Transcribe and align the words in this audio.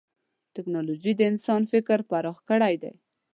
ټکنالوجي 0.55 1.11
د 1.15 1.21
انسان 1.31 1.61
فکر 1.71 1.99
پراخ 2.09 2.37
کړی 2.49 2.75
دی. 2.83 2.93